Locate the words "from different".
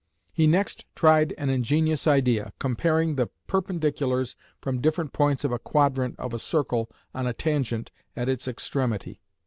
4.59-5.13